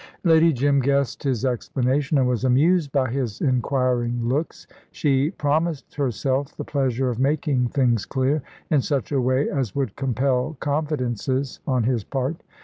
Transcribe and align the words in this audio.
Lady 0.23 0.51
Jim 0.51 0.79
guessed 0.79 1.21
his 1.21 1.45
explanation, 1.45 2.17
and 2.17 2.27
was 2.27 2.43
amused 2.43 2.91
by 2.91 3.07
his 3.07 3.39
inquiring 3.39 4.27
looks. 4.27 4.65
She 4.91 5.29
promised 5.29 5.93
herself 5.93 6.57
the 6.57 6.63
pleasure 6.63 7.11
of 7.11 7.19
making 7.19 7.67
things 7.67 8.07
clear, 8.07 8.41
in 8.71 8.81
such 8.81 9.11
a 9.11 9.21
way 9.21 9.47
as 9.47 9.75
would 9.75 9.95
compel 9.95 10.57
confidences 10.59 11.59
on 11.67 11.83
his 11.83 12.03
part. 12.03 12.37